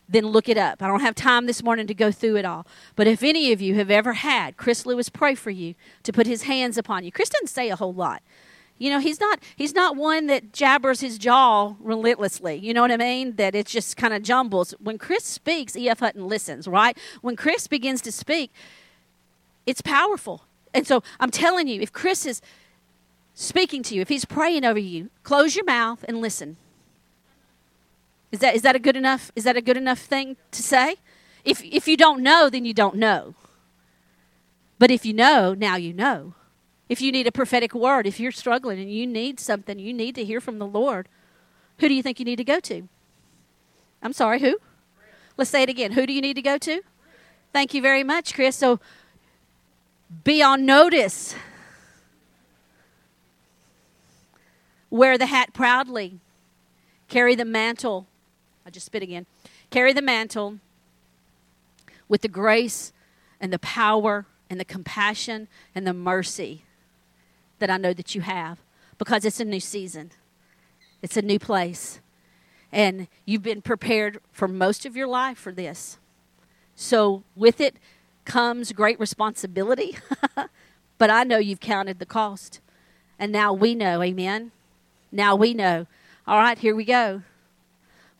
[0.09, 0.81] then look it up.
[0.81, 2.69] I don't have time this morning to go through it all.
[2.95, 6.29] But if any of you have ever had Chris Lewis pray for you to put
[6.29, 8.23] his hands upon you, Chris doesn't say a whole lot.
[8.81, 12.57] You know, he's not he's not one that jabbers his jaw relentlessly.
[12.57, 13.37] You know what I mean?
[13.37, 14.73] That it just kind of jumbles.
[14.81, 16.01] When Chris speaks, E.F.
[16.01, 16.97] Hutton listens, right?
[17.21, 18.51] When Chris begins to speak,
[19.67, 20.45] it's powerful.
[20.73, 22.41] And so I'm telling you, if Chris is
[23.35, 26.57] speaking to you, if he's praying over you, close your mouth and listen.
[28.33, 30.97] Is that is that a good enough is that a good enough thing to say?
[31.45, 33.35] If if you don't know, then you don't know.
[34.79, 36.33] But if you know, now you know.
[36.91, 40.17] If you need a prophetic word, if you're struggling and you need something, you need
[40.17, 41.09] to hear from the Lord,
[41.79, 42.89] who do you think you need to go to?
[44.03, 44.59] I'm sorry, who?
[45.37, 45.93] Let's say it again.
[45.93, 46.83] Who do you need to go to?
[47.53, 48.57] Thank you very much, Chris.
[48.57, 48.81] So
[50.25, 51.37] be on notice.
[54.91, 56.19] Wear the hat proudly.
[57.09, 58.09] Carry the mantle.
[58.67, 59.27] I just spit again.
[59.71, 60.59] Carry the mantle
[62.09, 62.93] with the grace
[63.41, 66.65] and the power and the compassion and the mercy
[67.61, 68.59] that I know that you have
[68.99, 70.11] because it's a new season,
[71.01, 72.01] it's a new place.
[72.73, 75.99] And you've been prepared for most of your life for this.
[76.77, 77.77] So, with it
[78.25, 79.97] comes great responsibility,
[80.99, 82.61] but I know you've counted the cost.
[83.19, 84.53] And now we know, amen.
[85.11, 85.87] Now we know.
[86.27, 87.23] All right, here we go.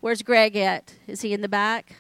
[0.01, 0.95] Where's Greg at?
[1.07, 1.97] Is he in the back?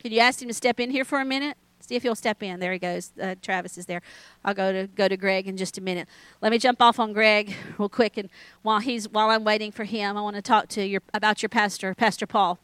[0.00, 1.56] Can you ask him to step in here for a minute?
[1.86, 2.58] See if you'll step in.
[2.58, 3.12] There he goes.
[3.20, 4.02] Uh, Travis is there.
[4.44, 6.08] I'll go to go to Greg in just a minute.
[6.42, 8.28] Let me jump off on Greg real quick, and
[8.62, 11.48] while he's while I'm waiting for him, I want to talk to you about your
[11.48, 12.58] pastor, Pastor Paul.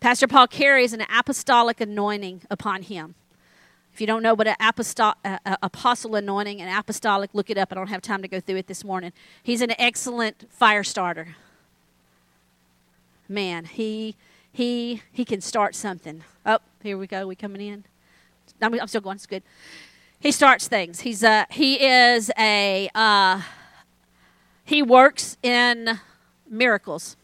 [0.00, 3.14] Pastor Paul carries an apostolic anointing upon him.
[3.92, 7.68] If you don't know what an apostol, uh, apostle anointing and apostolic, look it up.
[7.70, 9.12] I don't have time to go through it this morning.
[9.40, 11.36] He's an excellent fire starter.
[13.28, 14.16] Man, he
[14.50, 16.24] he he can start something.
[16.44, 17.24] Oh, here we go.
[17.28, 17.84] We coming in.
[18.60, 19.16] I'm, I'm still going.
[19.16, 19.42] It's good.
[20.20, 21.00] He starts things.
[21.00, 23.42] He's a, he is a uh,
[24.64, 26.00] he works in
[26.48, 27.16] miracles.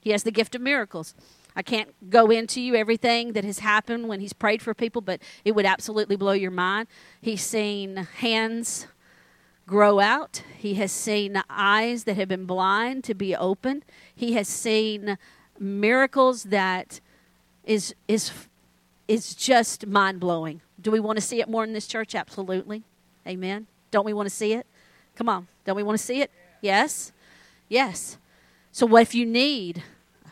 [0.00, 1.14] He has the gift of miracles.
[1.56, 5.20] I can't go into you everything that has happened when he's prayed for people, but
[5.44, 6.88] it would absolutely blow your mind.
[7.20, 8.86] He's seen hands
[9.66, 10.42] grow out.
[10.58, 13.84] He has seen eyes that have been blind to be opened.
[14.14, 15.16] He has seen
[15.58, 17.00] miracles that
[17.64, 18.30] is is
[19.08, 20.60] is just mind blowing.
[20.80, 22.14] Do we want to see it more in this church?
[22.14, 22.82] Absolutely.
[23.26, 23.66] Amen.
[23.90, 24.66] Don't we want to see it?
[25.16, 25.46] Come on.
[25.64, 26.30] Don't we want to see it?
[26.60, 27.12] Yes.
[27.68, 28.18] Yes.
[28.72, 29.82] So, what if you need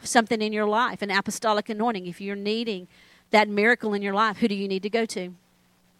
[0.02, 2.06] something in your life, an apostolic anointing?
[2.06, 2.88] If you're needing
[3.30, 5.34] that miracle in your life, who do you need to go to?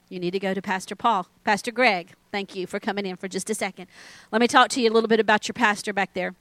[0.09, 1.29] You need to go to Pastor Paul.
[1.45, 3.87] Pastor Greg, thank you for coming in for just a second.
[4.31, 6.35] Let me talk to you a little bit about your pastor back there.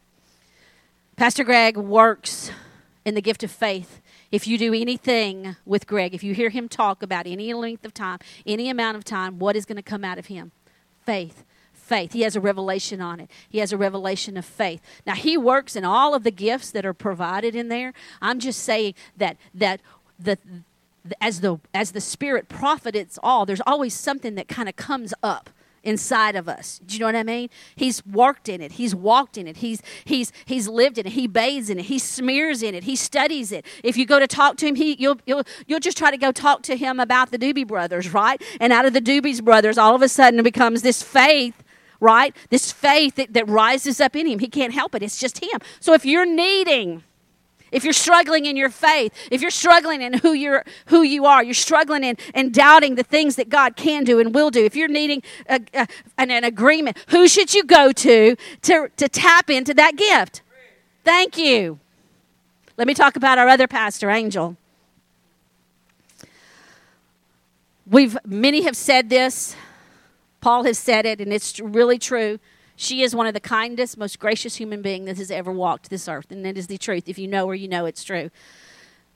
[1.16, 2.52] Pastor Greg works
[3.06, 6.70] in the gift of faith if you do anything with Greg, if you hear him
[6.70, 10.04] talk about any length of time, any amount of time, what is going to come
[10.04, 10.52] out of him?
[11.06, 11.44] Faith.
[11.74, 12.14] Faith.
[12.14, 13.30] He has a revelation on it.
[13.50, 14.82] He has a revelation of faith.
[15.06, 17.94] Now he works in all of the gifts that are provided in there.
[18.22, 19.82] I'm just saying that that
[20.18, 20.38] the
[21.20, 25.50] as the as the spirit profits all, there's always something that kind of comes up
[25.84, 26.80] inside of us.
[26.86, 27.50] Do you know what I mean?
[27.76, 28.74] He's worked in it.
[28.74, 29.58] He's walked in it.
[29.58, 31.14] He's he's he's lived in it.
[31.14, 31.86] He bathes in it.
[31.86, 32.84] He smears in it.
[32.84, 33.66] He studies it.
[33.84, 36.32] If you go to talk to him, he you'll you'll you'll just try to go
[36.32, 38.42] talk to him about the Doobie brothers, right?
[38.60, 41.64] And out of the Doobie brothers, all of a sudden it becomes this faith
[42.04, 42.36] right?
[42.50, 44.40] This faith that, that rises up in him.
[44.40, 45.04] He can't help it.
[45.04, 45.60] It's just him.
[45.80, 47.04] So if you're needing
[47.72, 51.44] if you're struggling in your faith, if you're struggling in who you're who you are,
[51.44, 54.64] you're struggling in and doubting the things that God can do and will do.
[54.66, 59.08] If you're needing a, a, an, an agreement, who should you go to, to to
[59.10, 60.42] tap into that gift?
[61.04, 61.80] Thank you.
[62.78, 64.58] Let me talk about our other pastor, Angel.
[67.86, 69.56] We've many have said this.
[70.40, 72.40] Paul has said it, and it's really true.
[72.82, 76.08] She is one of the kindest, most gracious human being that has ever walked this
[76.08, 77.08] earth, and it is the truth.
[77.08, 78.32] If you know her, you know it's true.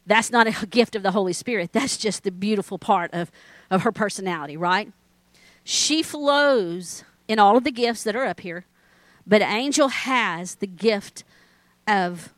[0.06, 1.73] That's not a gift of the Holy Spirit.
[1.73, 3.32] That's just the beautiful part of,
[3.71, 4.93] of her personality, right?
[5.63, 8.65] She flows in all of the gifts that are up here,
[9.25, 11.23] but Angel has the gift
[11.88, 12.36] of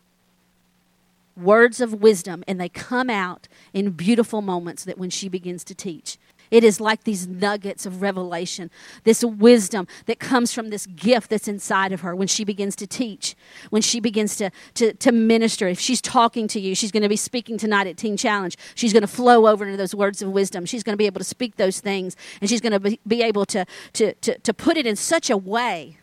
[1.35, 5.75] words of wisdom, and they come out in beautiful moments that when she begins to
[5.75, 6.17] teach.
[6.51, 8.71] It is like these nuggets of revelation,
[9.03, 12.87] this wisdom that comes from this gift that's inside of her when she begins to
[12.87, 13.35] teach,
[13.69, 15.67] when she begins to, to, to minister.
[15.67, 18.57] If she's talking to you, she's going to be speaking tonight at Teen Challenge.
[18.75, 20.65] She's going to flow over into those words of wisdom.
[20.65, 23.21] She's going to be able to speak those things, and she's going to be, be
[23.21, 25.97] able to, to, to, to put it in such a way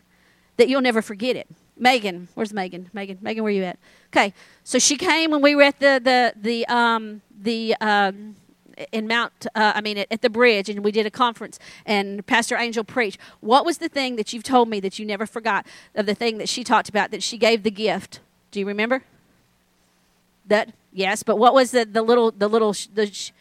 [0.57, 1.47] that you'll never forget it.
[1.77, 2.89] Megan, where's Megan?
[2.93, 3.77] Megan, Megan, where are you at?
[4.07, 8.35] Okay, so she came when we were at the the the um the um
[8.91, 12.25] in Mount, uh, I mean, at, at, the bridge, and we did a conference, and
[12.25, 13.19] Pastor Angel preached.
[13.39, 16.37] What was the thing that you've told me that you never forgot of the thing
[16.37, 18.19] that she talked about that she gave the gift?
[18.51, 19.03] Do you remember?
[20.47, 23.31] That yes, but what was the the little the little the,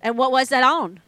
[0.00, 1.00] and what was that on?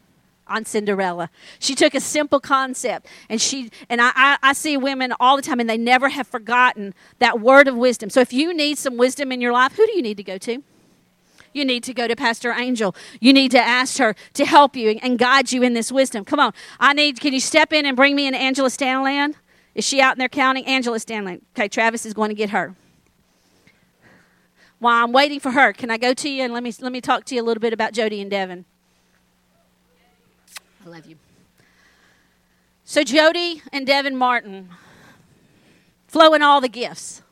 [0.47, 1.31] On Cinderella.
[1.59, 5.43] She took a simple concept and she and I, I, I see women all the
[5.43, 8.11] time and they never have forgotten that word of wisdom.
[8.11, 10.37] So if you need some wisdom in your life, who do you need to go
[10.39, 10.63] to?
[11.53, 12.95] You need to go to Pastor Angel.
[13.21, 16.25] You need to ask her to help you and guide you in this wisdom.
[16.25, 16.53] Come on.
[16.81, 19.35] I need, can you step in and bring me an Angela Stanland?
[19.75, 20.67] Is she out in there counting?
[20.67, 21.43] Angela Stanland.
[21.57, 22.75] Okay, Travis is going to get her.
[24.79, 27.01] While I'm waiting for her, can I go to you and let me, let me
[27.01, 28.65] talk to you a little bit about Jody and Devin?
[30.85, 31.17] I love you.
[32.85, 34.71] So, Jody and Devin Martin,
[36.09, 37.23] flowing all the gifts.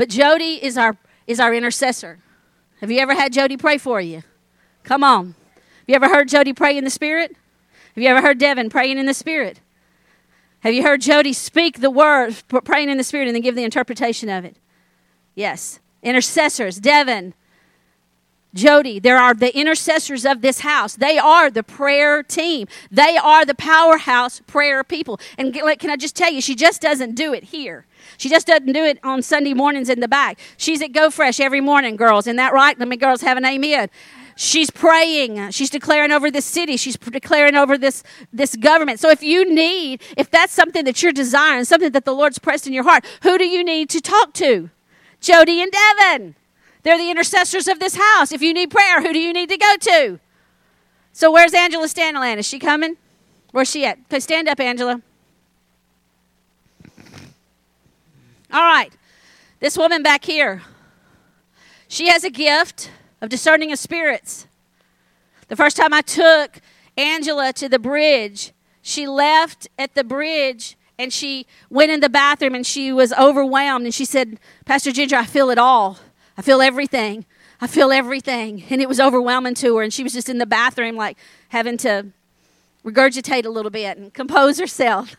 [0.00, 2.20] But Jody is our is our intercessor.
[2.80, 4.22] Have you ever had Jody pray for you?
[4.82, 5.34] Come on.
[5.56, 7.36] Have you ever heard Jody pray in the spirit?
[7.94, 9.60] Have you ever heard Devin praying in the spirit?
[10.60, 12.34] Have you heard Jody speak the word,
[12.64, 14.56] praying in the spirit, and then give the interpretation of it?
[15.34, 15.80] Yes.
[16.02, 17.34] Intercessors, Devin,
[18.52, 20.96] Jody, there are the intercessors of this house.
[20.96, 22.66] They are the prayer team.
[22.90, 25.20] They are the powerhouse prayer people.
[25.38, 27.86] And can I just tell you, she just doesn't do it here.
[28.16, 30.38] She just doesn't do it on Sunday mornings in the back.
[30.56, 32.26] She's at Go Fresh every morning, girls.
[32.26, 32.76] Isn't that right?
[32.78, 33.88] Let me, girls, have an amen.
[34.36, 35.50] She's praying.
[35.50, 36.76] She's declaring over this city.
[36.76, 38.98] She's declaring over this, this government.
[38.98, 42.66] So if you need, if that's something that you're desiring, something that the Lord's pressed
[42.66, 44.70] in your heart, who do you need to talk to?
[45.20, 46.36] Jody and Devin.
[46.82, 48.32] They're the intercessors of this house.
[48.32, 50.20] If you need prayer, who do you need to go to?
[51.12, 52.38] So where's Angela Stanland?
[52.38, 52.96] Is she coming?
[53.52, 53.98] Where's she at?
[54.22, 55.02] Stand up, Angela.
[58.52, 58.90] All right.
[59.60, 60.62] This woman back here,
[61.86, 62.90] she has a gift
[63.20, 64.46] of discerning of spirits.
[65.48, 66.60] The first time I took
[66.96, 72.54] Angela to the bridge, she left at the bridge and she went in the bathroom
[72.54, 75.98] and she was overwhelmed and she said, Pastor Ginger, I feel it all.
[76.36, 77.26] I feel everything.
[77.60, 78.64] I feel everything.
[78.70, 79.82] And it was overwhelming to her.
[79.82, 82.06] And she was just in the bathroom, like having to
[82.84, 85.16] regurgitate a little bit and compose herself.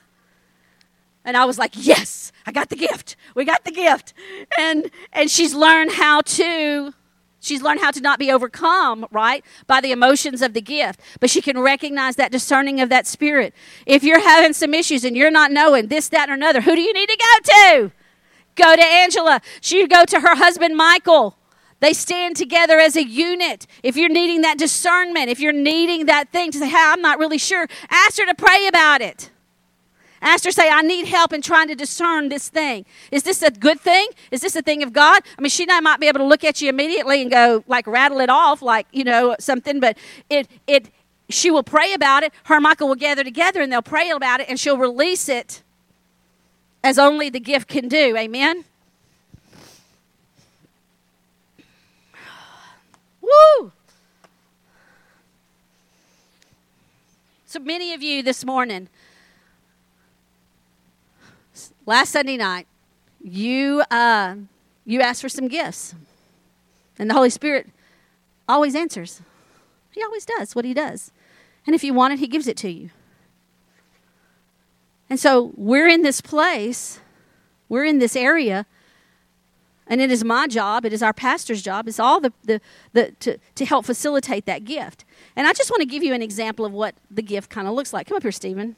[1.24, 3.16] And I was like, yes, I got the gift.
[3.36, 4.14] We got the gift.
[4.58, 6.94] And and she's learned how to
[7.40, 11.00] she's learned how to not be overcome, right, by the emotions of the gift.
[11.20, 13.54] But she can recognize that discerning of that spirit.
[13.86, 16.82] If you're having some issues and you're not knowing this, that, or another, who do
[16.82, 17.92] you need to go to?
[18.56, 19.42] Go to Angela.
[19.62, 21.38] She go to her husband Michael.
[21.80, 23.66] They stand together as a unit.
[23.82, 27.18] If you're needing that discernment, if you're needing that thing to say, hey, I'm not
[27.18, 29.32] really sure, ask her to pray about it.
[30.22, 32.86] Ask her, say, I need help in trying to discern this thing.
[33.12, 34.08] Is this a good thing?
[34.30, 35.24] Is this a thing of God?
[35.36, 37.64] I mean, she and I might be able to look at you immediately and go,
[37.68, 39.98] like, rattle it off, like, you know, something, but
[40.30, 40.92] it, it,
[41.30, 42.32] she will pray about it.
[42.44, 45.64] Her and Michael will gather together and they'll pray about it and she'll release it
[46.84, 48.18] as only the gift can do.
[48.18, 48.66] Amen?
[53.22, 53.72] Woo!
[57.46, 58.88] So many of you this morning
[61.86, 62.68] last Sunday night,
[63.24, 64.36] you uh,
[64.86, 65.96] you asked for some gifts,
[66.98, 67.68] and the Holy Spirit
[68.48, 69.22] always answers.
[69.92, 71.12] He always does what He does,
[71.66, 72.90] and if you want it, He gives it to you.
[75.12, 77.02] And so we're in this place,
[77.68, 78.66] we're in this area,
[79.86, 82.62] and it is my job, it is our pastor's job, it's all the, the,
[82.94, 85.04] the to, to help facilitate that gift.
[85.36, 87.74] And I just want to give you an example of what the gift kind of
[87.74, 88.08] looks like.
[88.08, 88.78] Come up here, Stephen.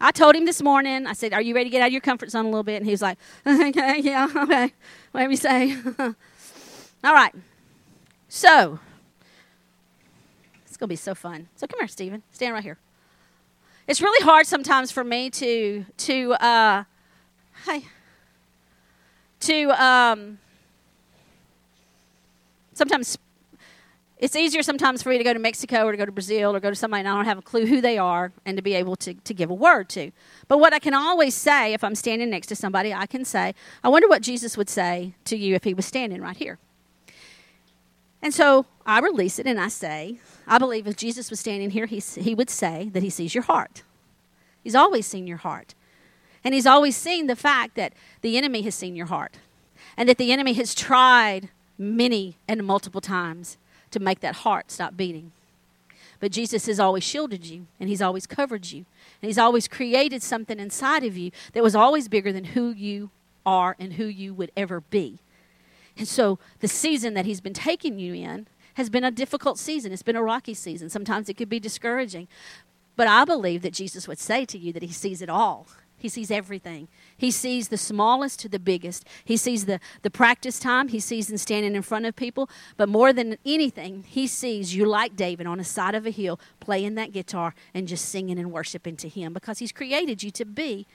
[0.00, 2.00] I told him this morning, I said, Are you ready to get out of your
[2.00, 2.78] comfort zone a little bit?
[2.78, 4.72] And he was like, Okay, yeah, okay.
[5.12, 5.76] Whatever you say.
[7.04, 7.32] All right.
[8.28, 8.80] So,
[10.66, 11.46] it's going to be so fun.
[11.54, 12.24] So, come here, Stephen.
[12.32, 12.78] Stand right here.
[13.86, 16.84] It's really hard sometimes for me to, to, uh,
[17.52, 17.82] hi,
[19.40, 20.38] to, um,
[22.72, 23.18] sometimes
[24.16, 26.60] it's easier sometimes for me to go to Mexico or to go to Brazil or
[26.60, 28.72] go to somebody and I don't have a clue who they are and to be
[28.72, 30.12] able to, to give a word to.
[30.48, 33.54] But what I can always say if I'm standing next to somebody, I can say,
[33.82, 36.58] I wonder what Jesus would say to you if he was standing right here.
[38.22, 41.86] And so I release it and I say, I believe if Jesus was standing here,
[41.86, 43.82] he, he would say that he sees your heart.
[44.62, 45.74] He's always seen your heart.
[46.42, 49.38] And he's always seen the fact that the enemy has seen your heart
[49.96, 53.56] and that the enemy has tried many and multiple times
[53.90, 55.32] to make that heart stop beating.
[56.20, 58.84] But Jesus has always shielded you and he's always covered you
[59.22, 63.10] and he's always created something inside of you that was always bigger than who you
[63.46, 65.18] are and who you would ever be.
[65.96, 69.92] And so the season that he's been taking you in has been a difficult season.
[69.92, 70.90] It's been a rocky season.
[70.90, 72.28] Sometimes it could be discouraging.
[72.96, 75.66] But I believe that Jesus would say to you that he sees it all.
[76.04, 76.88] He sees everything.
[77.16, 79.06] He sees the smallest to the biggest.
[79.24, 80.88] He sees the, the practice time.
[80.88, 82.50] He sees them standing in front of people.
[82.76, 86.38] But more than anything, he sees you like David on the side of a hill
[86.60, 90.44] playing that guitar and just singing and worshiping to him because he's created you to
[90.44, 90.86] be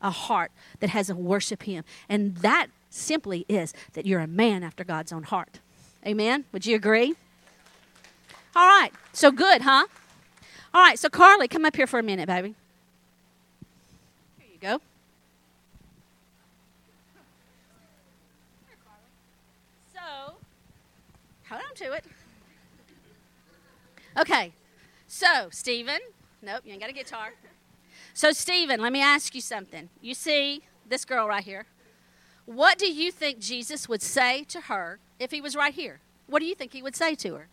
[0.00, 1.84] a heart that has a worship him.
[2.08, 5.60] And that simply is that you're a man after God's own heart.
[6.06, 6.46] Amen?
[6.52, 7.16] Would you agree?
[8.56, 8.90] All right.
[9.12, 9.86] So good, huh?
[10.72, 10.98] All right.
[10.98, 12.54] So, Carly, come up here for a minute, baby.
[14.38, 14.80] Here you go.
[19.92, 20.34] So,
[21.48, 22.04] hold on to it.
[24.16, 24.52] Okay.
[25.08, 25.98] So, Stephen.
[26.42, 27.32] Nope, you ain't got a guitar.
[28.12, 29.88] So, Stephen, let me ask you something.
[30.00, 31.66] You see this girl right here?
[32.46, 36.00] What do you think Jesus would say to her if he was right here?
[36.26, 37.48] What do you think he would say to her?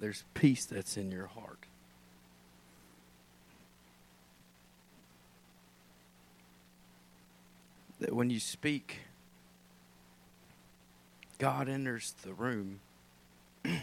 [0.00, 1.58] There's peace that's in your heart.
[8.00, 8.98] That when you speak,
[11.38, 12.78] God enters the room.
[13.62, 13.78] the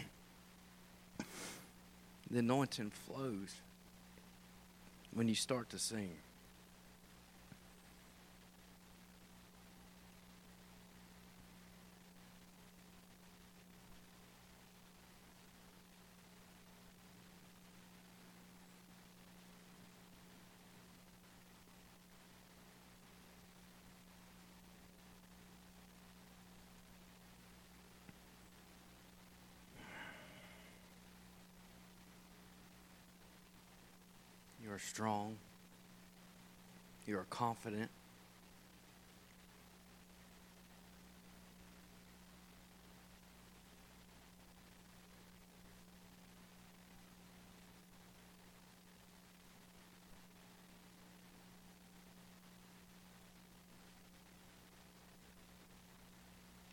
[2.34, 3.56] anointing flows
[5.12, 6.12] when you start to sing.
[34.86, 35.36] Strong.
[37.06, 37.90] You are confident.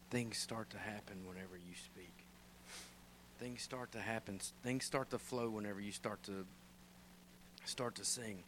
[0.10, 2.14] Things start to happen whenever you speak.
[3.40, 4.40] Things start to happen.
[4.64, 6.46] Things start to flow whenever you start to
[7.66, 8.44] start to sing.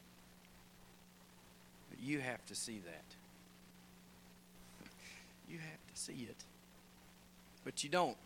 [1.89, 3.05] But you have to see that.
[5.49, 6.43] You have to see it.
[7.63, 8.17] But you don't.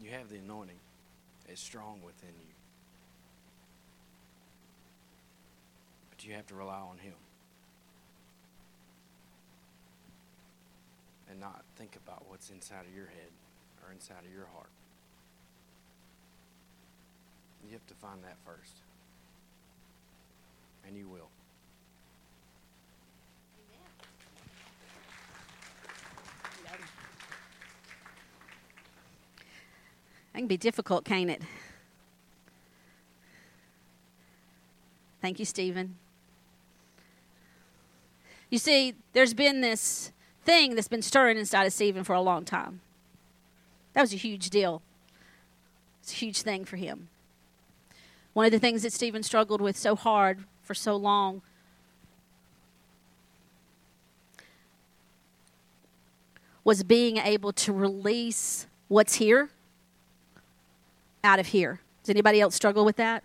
[0.00, 0.78] You have the anointing.
[1.48, 2.54] It's strong within you.
[6.10, 7.14] But you have to rely on Him.
[11.30, 13.30] And not think about what's inside of your head
[13.84, 14.70] or inside of your heart.
[17.70, 18.72] You have to find that first.
[20.84, 21.28] And you will.
[30.32, 31.42] That can be difficult, can't it?
[35.22, 35.94] Thank you, Stephen.
[38.48, 40.10] You see, there's been this
[40.44, 42.80] thing that's been stirring inside of Stephen for a long time.
[43.92, 44.82] That was a huge deal.
[46.02, 47.10] It's a huge thing for him.
[48.40, 51.42] One of the things that Stephen struggled with so hard for so long
[56.64, 59.50] was being able to release what's here
[61.22, 61.80] out of here.
[62.02, 63.24] Does anybody else struggle with that?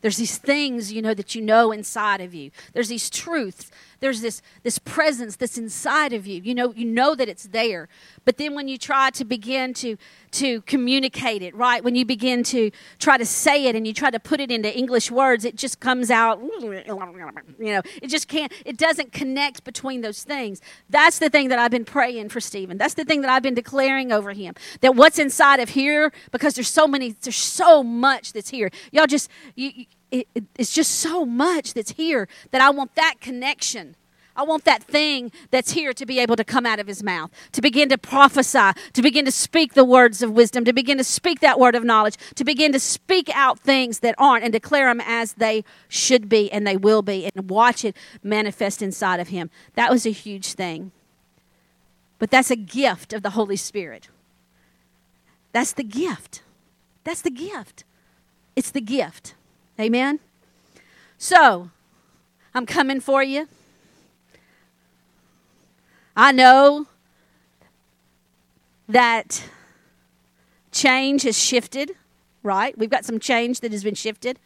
[0.00, 2.50] There's these things, you know, that you know inside of you.
[2.72, 3.70] There's these truths.
[4.02, 6.42] There's this this presence that's inside of you.
[6.42, 7.88] You know, you know that it's there.
[8.24, 9.96] But then when you try to begin to
[10.32, 11.84] to communicate it, right?
[11.84, 14.76] When you begin to try to say it and you try to put it into
[14.76, 16.84] English words, it just comes out, you
[17.60, 20.60] know, it just can't, it doesn't connect between those things.
[20.88, 22.78] That's the thing that I've been praying for Stephen.
[22.78, 24.54] That's the thing that I've been declaring over him.
[24.80, 28.70] That what's inside of here, because there's so many, there's so much that's here.
[28.90, 33.16] Y'all just, you, it, it, it's just so much that's here that I want that
[33.20, 33.96] connection.
[34.34, 37.30] I want that thing that's here to be able to come out of his mouth,
[37.52, 41.04] to begin to prophesy, to begin to speak the words of wisdom, to begin to
[41.04, 44.86] speak that word of knowledge, to begin to speak out things that aren't and declare
[44.86, 49.28] them as they should be and they will be and watch it manifest inside of
[49.28, 49.50] him.
[49.74, 50.92] That was a huge thing.
[52.18, 54.08] But that's a gift of the Holy Spirit.
[55.52, 56.42] That's the gift.
[57.04, 57.84] That's the gift.
[58.56, 59.34] It's the gift.
[59.82, 60.20] Amen?
[61.18, 61.70] So,
[62.54, 63.48] I'm coming for you.
[66.16, 66.86] I know
[68.88, 69.42] that
[70.70, 71.96] change has shifted,
[72.44, 72.78] right?
[72.78, 74.38] We've got some change that has been shifted.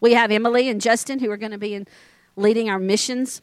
[0.00, 1.86] We have Emily and Justin who are going to be in
[2.36, 3.40] leading our missions.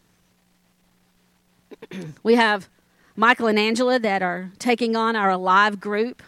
[2.24, 2.70] we have
[3.16, 6.22] Michael and Angela that are taking on our Alive group.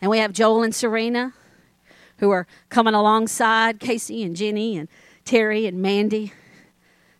[0.00, 1.32] And we have Joel and Serena
[2.18, 4.88] who are coming alongside Casey and Jenny and
[5.24, 6.32] Terry and Mandy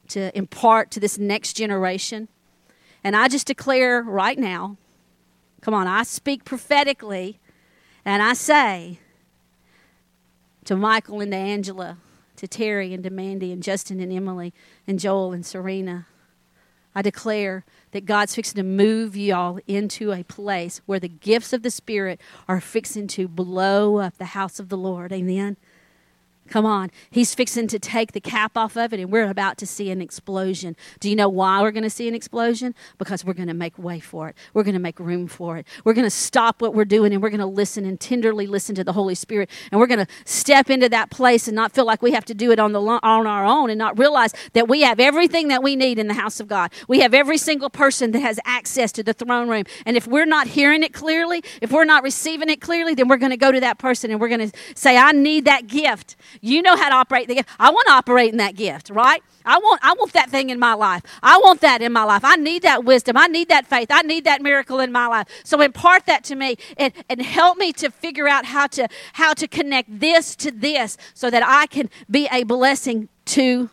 [0.09, 2.29] to impart to this next generation.
[3.03, 4.77] And I just declare right now,
[5.61, 7.41] come on, I speak prophetically
[8.05, 9.01] and I say
[10.65, 11.99] to Michael and to Angela,
[12.37, 14.53] to Terry and to Mandy and Justin and Emily
[14.87, 16.07] and Joel and Serena,
[16.97, 21.63] I declare that God's fixing to move y'all into a place where the gifts of
[21.63, 22.19] the Spirit
[22.49, 25.13] are fixing to blow up the house of the Lord.
[25.13, 25.59] Amen.
[26.49, 26.91] Come on.
[27.11, 30.01] He's fixing to take the cap off of it, and we're about to see an
[30.01, 30.77] explosion.
[31.01, 32.75] Do you know why we're going to see an explosion?
[32.99, 34.37] Because we're going to make way for it.
[34.55, 35.67] We're going to make room for it.
[35.85, 38.75] We're going to stop what we're doing, and we're going to listen and tenderly listen
[38.77, 39.51] to the Holy Spirit.
[39.73, 42.35] And we're going to step into that place and not feel like we have to
[42.35, 45.63] do it on, the, on our own and not realize that we have everything that
[45.63, 46.73] we need in the house of God.
[46.87, 49.65] We have every single person that has access to the throne room.
[49.85, 53.17] And if we're not hearing it clearly, if we're not receiving it clearly, then we're
[53.17, 56.17] going to go to that person and we're going to say, I need that gift.
[56.41, 57.49] You know how to operate the gift.
[57.59, 59.23] I want to operate in that gift, right?
[59.45, 61.03] I want, I want that thing in my life.
[61.23, 62.25] I want that in my life.
[62.25, 63.17] I need that wisdom.
[63.17, 63.89] I need that faith.
[63.91, 65.29] I need that miracle in my life.
[65.45, 69.35] So impart that to me and, and help me to figure out how to how
[69.35, 73.71] to connect this to this so that I can be a blessing to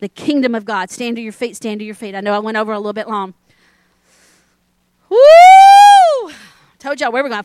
[0.00, 0.90] the kingdom of God.
[0.90, 2.14] Stand to your feet, stand to your feet.
[2.14, 3.34] I know I went over a little bit long.
[5.08, 6.32] Woo!
[6.80, 7.40] Told y'all where we're going.